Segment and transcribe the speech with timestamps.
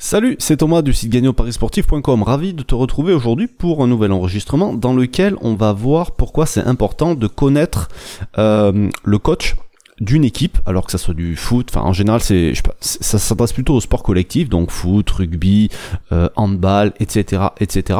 [0.00, 2.22] Salut, c'est Thomas du site gagnantparisportif.com.
[2.22, 6.46] Ravi de te retrouver aujourd'hui pour un nouvel enregistrement dans lequel on va voir pourquoi
[6.46, 7.88] c'est important de connaître
[8.38, 9.56] euh, le coach
[10.00, 13.74] d'une équipe, alors que ça soit du foot, enfin en général c'est, ça s'adresse plutôt
[13.74, 15.68] au sport collectif, donc foot, rugby,
[16.12, 17.98] euh, handball, etc., etc.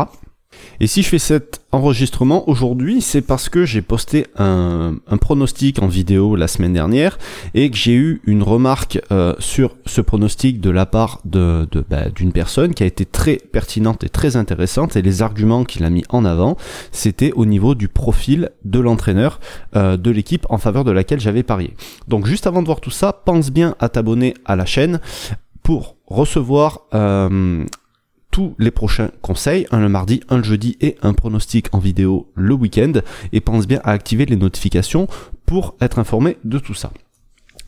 [0.80, 5.88] Et si je fais cet enregistrement aujourd'hui, c'est parce que j'ai posté un, pronostic en
[5.88, 7.18] vidéo la semaine dernière
[7.54, 12.32] et que j'ai eu une remarque euh, sur ce pronostic de la part bah, d'une
[12.32, 16.04] personne qui a été très pertinente et très intéressante et les arguments qu'il a mis
[16.08, 16.57] en avant,
[16.93, 19.40] c'était au niveau du profil de l'entraîneur
[19.77, 21.75] euh, de l'équipe en faveur de laquelle j'avais parié.
[22.07, 25.00] Donc juste avant de voir tout ça, pense bien à t'abonner à la chaîne
[25.63, 27.64] pour recevoir euh,
[28.39, 32.31] tous les prochains conseils, un le mardi, un le jeudi et un pronostic en vidéo
[32.37, 32.92] le week-end.
[33.33, 35.09] Et pense bien à activer les notifications
[35.45, 36.92] pour être informé de tout ça.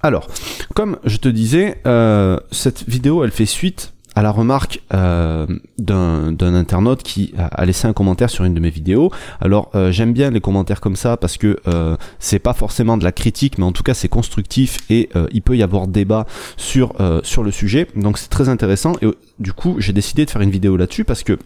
[0.01, 0.29] Alors,
[0.77, 5.47] comme je te disais, euh, cette vidéo elle fait suite à la remarque euh,
[5.79, 9.10] d'un internaute qui a, laissé un commentaire sur une de mes vidéos.
[9.40, 13.04] Alors euh, j'aime bien les commentaires comme ça parce que euh, c'est pas forcément de
[13.04, 16.27] la critique, mais en tout cas c'est constructif et il peut y avoir débat
[16.59, 17.88] sur sur le sujet.
[17.96, 19.07] Donc c'est très intéressant et
[19.38, 21.38] du coup j'ai décidé de faire une vidéo là-dessus parce que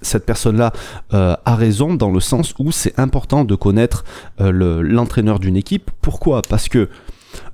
[0.00, 0.72] cette personne-là
[1.10, 4.04] a raison dans le sens où c'est important de connaître
[4.38, 5.90] l'entraîneur d'une équipe.
[6.00, 6.42] Pourquoi?
[6.42, 6.88] Parce que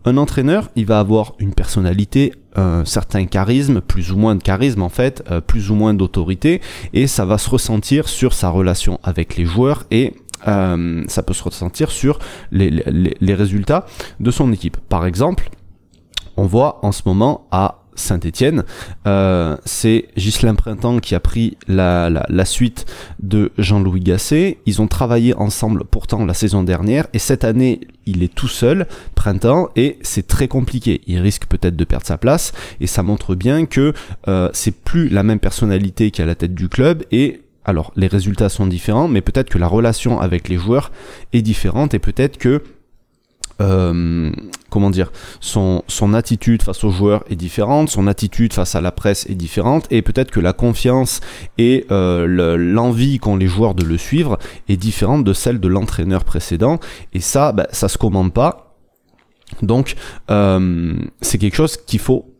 [0.04, 4.82] un entraîneur, il va avoir une personnalité, un certain charisme, plus ou moins de charisme
[4.82, 6.60] en fait, euh, plus ou moins d'autorité,
[6.92, 10.14] et ça va se ressentir sur sa relation avec les joueurs et
[10.46, 12.18] euh, ça peut se ressentir sur
[12.52, 13.86] les, les, résultats
[14.20, 14.76] de son équipe.
[14.76, 15.48] Par exemple,
[16.36, 18.64] on voit en ce moment à Saint-Étienne.
[19.06, 22.86] Euh, c'est Ghislain Printemps qui a pris la, suite
[23.20, 24.58] de Jean-Louis Gasset.
[24.66, 28.86] Ils ont travaillé ensemble pourtant la saison dernière et cette année il est tout seul,
[29.14, 31.00] Printemps, et c'est très compliqué.
[31.06, 33.94] Il risque peut-être de perdre sa place et ça montre bien que
[34.28, 38.06] euh, c'est plus la même personnalité qui a la tête du club et alors les
[38.06, 40.92] résultats sont différents, mais peut-être que la relation avec les joueurs
[41.32, 42.62] est différente et peut-être que
[43.60, 44.30] euh,
[44.70, 45.82] comment dire, son,
[46.14, 50.02] attitude face aux joueurs est différente, son attitude face à la presse est différente, et
[50.02, 51.20] peut-être que la confiance
[51.58, 54.38] et euh, l'envie qu'ont les joueurs de le suivre
[54.68, 56.78] est différente de celle de l'entraîneur précédent,
[57.12, 58.74] et ça, bah, ça se commande pas.
[59.62, 59.94] Donc,
[60.30, 62.33] euh, c'est quelque chose qu'il faut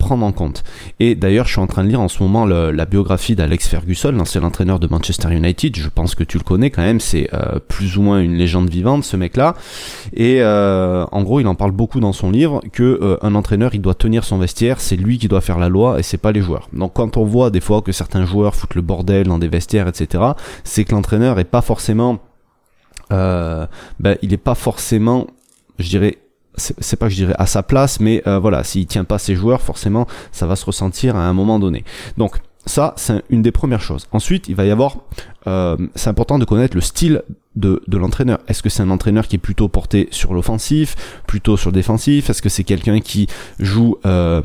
[0.00, 0.64] prendre en compte.
[0.98, 4.10] Et d'ailleurs, je suis en train de lire en ce moment la biographie d'Alex Ferguson,
[4.10, 5.76] l'ancien entraîneur de Manchester United.
[5.76, 6.98] Je pense que tu le connais quand même.
[6.98, 9.54] C'est euh, plus ou moins une légende vivante, ce mec-là.
[10.12, 13.74] Et euh, en gros, il en parle beaucoup dans son livre que euh, un entraîneur,
[13.74, 14.80] il doit tenir son vestiaire.
[14.80, 16.68] C'est lui qui doit faire la loi et c'est pas les joueurs.
[16.72, 19.86] Donc, quand on voit des fois que certains joueurs foutent le bordel dans des vestiaires,
[19.86, 20.24] etc.,
[20.64, 22.18] c'est que l'entraîneur est pas forcément,
[23.10, 23.68] ben,
[24.22, 25.26] il est pas forcément,
[25.78, 26.18] je dirais
[26.56, 29.34] c'est pas que je dirais à sa place, mais euh, voilà, s'il tient pas ses
[29.34, 31.84] joueurs, forcément, ça va se ressentir à un moment donné.
[32.16, 34.06] Donc ça, c'est une des premières choses.
[34.12, 34.98] Ensuite, il va y avoir,
[35.46, 37.22] euh, c'est important de connaître le style
[37.56, 38.38] de, de l'entraîneur.
[38.48, 42.30] Est-ce que c'est un entraîneur qui est plutôt porté sur l'offensif, plutôt sur le défensif?
[42.30, 43.26] Est-ce que c'est quelqu'un qui
[43.58, 44.40] joue euh,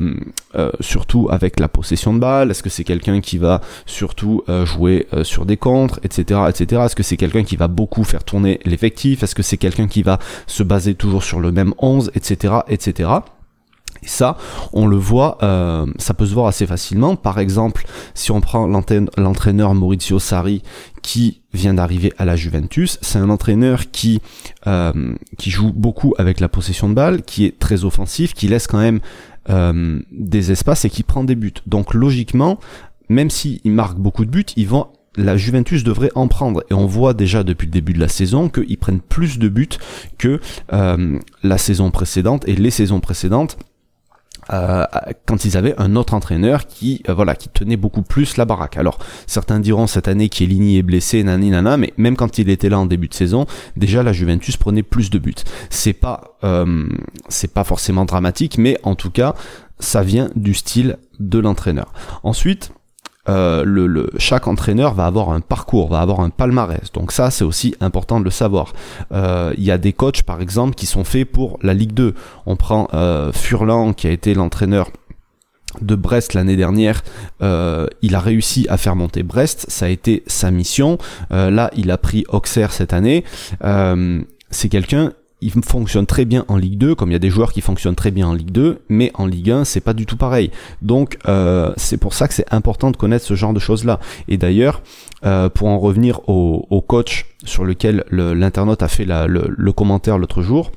[0.54, 2.50] euh, surtout avec la possession de balle?
[2.50, 6.82] Est-ce que c'est quelqu'un qui va surtout euh, jouer euh, sur des contres, etc., etc.
[6.86, 9.22] Est-ce que c'est quelqu'un qui va beaucoup faire tourner l'effectif?
[9.22, 13.10] Est-ce que c'est quelqu'un qui va se baser toujours sur le même 11, etc., etc.
[14.02, 14.36] Et ça,
[14.72, 17.16] on le voit, euh, ça peut se voir assez facilement.
[17.16, 20.62] Par exemple, si on prend l'entraîneur Maurizio Sarri
[21.02, 24.20] qui vient d'arriver à la Juventus, c'est un entraîneur qui
[24.66, 28.66] euh, qui joue beaucoup avec la possession de balle, qui est très offensif, qui laisse
[28.66, 29.00] quand même
[29.48, 31.54] euh, des espaces et qui prend des buts.
[31.66, 32.58] Donc logiquement,
[33.08, 36.62] même s'il marque beaucoup de buts, ils vont la Juventus devrait en prendre.
[36.70, 39.68] Et on voit déjà depuis le début de la saison qu'ils prennent plus de buts
[40.18, 43.56] que la saison précédente et les saisons précédentes.
[44.52, 44.84] Euh,
[45.26, 48.76] quand ils avaient un autre entraîneur qui euh, voilà qui tenait beaucoup plus la baraque.
[48.76, 52.68] Alors certains diront cette année Chiellini est blessé nani nana mais même quand il était
[52.68, 53.46] là en début de saison,
[53.76, 55.34] déjà la Juventus prenait plus de buts.
[55.70, 56.88] C'est pas euh,
[57.28, 59.34] c'est pas forcément dramatique mais en tout cas
[59.78, 61.92] ça vient du style de l'entraîneur.
[62.22, 62.72] Ensuite,
[63.28, 66.92] euh, le, chaque entraîneur va avoir un parcours, va avoir un palmarès.
[66.92, 68.72] Donc ça, c'est aussi important de le savoir.
[69.12, 72.14] Euh, il y a des coachs, par exemple, qui sont faits pour la Ligue 2.
[72.46, 74.90] On prend euh, Furlan, qui a été l'entraîneur
[75.82, 77.02] de Brest l'année dernière,
[77.42, 80.96] il a réussi à faire monter Brest, ça a été sa mission.
[81.30, 83.24] là, il a pris Auxerre cette année.
[84.50, 87.52] c'est quelqu'un, il fonctionne très bien en Ligue 2, comme il y a des joueurs
[87.52, 90.16] qui fonctionnent très bien en Ligue 2, mais en Ligue 1, c'est pas du tout
[90.16, 90.50] pareil.
[90.80, 94.00] Donc, euh, c'est pour ça que c'est important de connaître ce genre de choses-là.
[94.28, 94.82] Et d'ailleurs,
[95.24, 100.72] euh, pour en revenir au, coach sur lequel l'internaute a fait le, commentaire l'autre jour,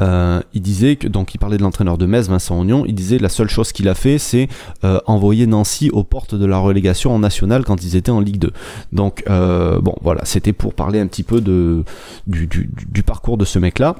[0.00, 2.84] euh, il disait que donc il parlait de l'entraîneur de Metz, Vincent Ognon.
[2.86, 4.48] Il disait la seule chose qu'il a fait, c'est
[4.84, 8.38] euh, envoyer Nancy aux portes de la relégation en national quand ils étaient en Ligue
[8.38, 8.52] 2.
[8.92, 11.84] Donc euh, bon, voilà, c'était pour parler un petit peu de
[12.26, 13.96] du, du, du parcours de ce mec-là.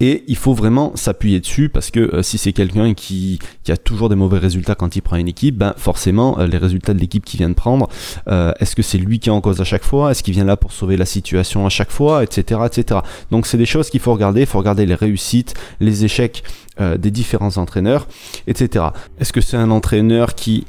[0.00, 3.38] Et il faut vraiment s'appuyer dessus parce que euh, si c'est quelqu'un qui,
[3.68, 6.92] a toujours des mauvais résultats quand il prend une équipe, ben forcément euh, les résultats
[6.94, 7.88] de l'équipe qu'il vient de prendre,
[8.28, 10.10] euh, est-ce que c'est lui qui est en cause à chaque fois?
[10.10, 13.00] Est-ce qu'il vient là pour sauver la situation à chaque fois, etc., etc.
[13.30, 14.40] Donc c'est des choses qu'il faut regarder.
[14.40, 16.42] Il faut regarder les réussites, les échecs
[16.98, 18.08] des différents entraîneurs,
[18.46, 18.86] etc.
[19.18, 20.64] Est-ce que c'est un entraîneur qui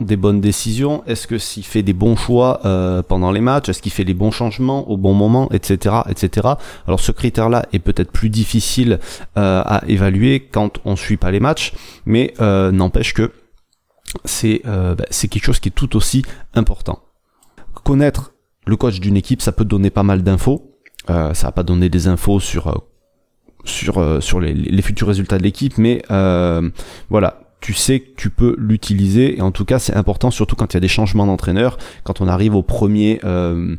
[0.00, 3.82] des bonnes décisions Est-ce que s'il fait des bons choix euh, pendant les matchs Est-ce
[3.82, 6.48] qu'il fait les bons changements au bon moment, etc., etc.
[6.86, 8.98] Alors ce critère-là est peut-être plus difficile
[9.36, 11.72] euh, à évaluer quand on suit pas les matchs,
[12.04, 13.32] mais euh, n'empêche que
[14.24, 16.24] c'est bah, c'est quelque chose qui est tout aussi
[16.54, 17.00] important.
[17.84, 18.32] Connaître
[18.66, 20.76] le coach d'une équipe, ça peut donner pas mal d'infos.
[21.06, 22.84] ça va pas donner des infos sur
[23.64, 26.02] sur sur les, les futurs résultats de l'équipe, mais
[27.08, 29.38] voilà tu sais que tu peux l'utiliser.
[29.38, 32.20] Et en tout cas c'est important surtout quand il y a des changements d'entraîneur quand
[32.20, 33.76] on arrive au premier euh,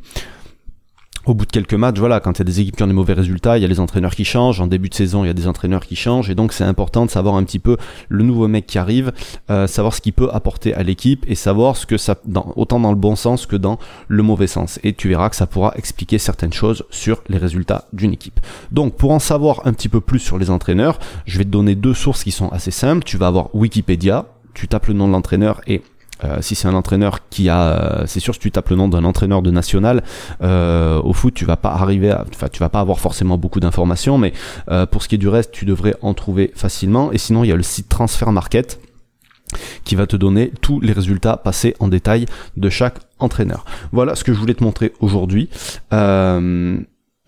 [1.25, 2.93] au bout de quelques matchs, voilà, quand il y a des équipes qui ont des
[2.93, 4.59] mauvais résultats, il y a les entraîneurs qui changent.
[4.59, 6.29] En début de saison, il y a des entraîneurs qui changent.
[6.29, 7.77] Et donc, c'est important de savoir un petit peu
[8.09, 9.11] le nouveau mec qui arrive,
[9.49, 12.15] euh, savoir ce qu'il peut apporter à l'équipe et savoir ce que ça,
[12.55, 13.77] autant dans le bon sens que dans
[14.07, 14.79] le mauvais sens.
[14.83, 18.39] Et tu verras que ça pourra expliquer certaines choses sur les résultats d'une équipe.
[18.71, 21.75] Donc, pour en savoir un petit peu plus sur les entraîneurs, je vais te donner
[21.75, 23.03] deux sources qui sont assez simples.
[23.03, 25.81] Tu vas avoir Wikipédia, tu tapes le nom de l'entraîneur et
[26.23, 28.87] euh, si c'est un entraîneur qui a, euh, c'est sûr, si tu tapes le nom
[28.87, 30.03] d'un entraîneur de national
[30.41, 34.17] euh, au foot, tu vas pas arriver, enfin, tu vas pas avoir forcément beaucoup d'informations,
[34.17, 34.33] mais
[34.91, 37.11] pour ce qui est du reste, tu devrais en trouver facilement.
[37.11, 38.79] Et sinon, il y a le site Transfer Market
[39.83, 42.25] qui va te donner tous les résultats passés en détail
[42.57, 43.65] de chaque entraîneur.
[43.91, 45.49] Voilà ce que je voulais te montrer aujourd'hui.
[45.93, 46.77] Euh,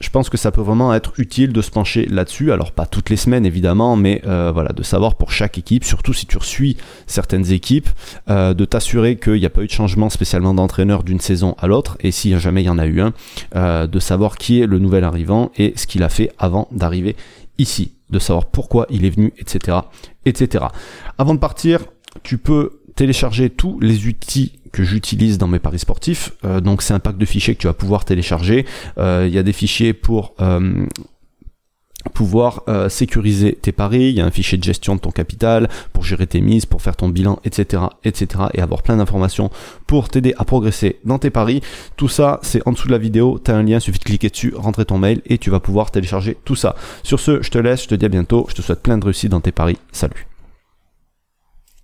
[0.03, 2.51] je pense que ça peut vraiment être utile de se pencher là-dessus.
[2.51, 6.13] Alors pas toutes les semaines évidemment, mais euh, voilà, de savoir pour chaque équipe, surtout
[6.13, 6.75] si tu suis
[7.07, 7.88] certaines équipes,
[8.29, 11.67] euh, de t'assurer qu'il n'y a pas eu de changement spécialement d'entraîneur d'une saison à
[11.67, 13.13] l'autre, et si jamais il y en a eu un,
[13.55, 17.15] euh, de savoir qui est le nouvel arrivant et ce qu'il a fait avant d'arriver
[17.57, 19.77] ici, de savoir pourquoi il est venu, etc.,
[20.25, 20.65] etc.
[21.17, 21.85] Avant de partir,
[22.23, 26.33] tu peux télécharger tous les outils que j'utilise dans mes paris sportifs.
[26.43, 28.65] Euh, donc c'est un pack de fichiers que tu vas pouvoir télécharger.
[28.97, 30.85] Euh, il y a des fichiers pour euh,
[32.13, 36.03] pouvoir sécuriser tes paris, il y a un fichier de gestion de ton capital pour
[36.03, 39.49] gérer tes mises, pour faire ton bilan, etc., etc., et avoir plein d'informations
[39.87, 41.61] pour t'aider à progresser dans tes paris.
[41.95, 43.39] Tout ça, c'est en dessous de la vidéo.
[43.43, 45.91] Tu as un lien, suffit de cliquer dessus, rentrer ton mail et tu vas pouvoir
[45.91, 46.75] télécharger tout ça.
[47.03, 48.47] Sur ce, je te laisse, je te dis à bientôt.
[48.49, 49.77] Je te souhaite plein de réussite dans tes paris.
[49.93, 50.27] Salut.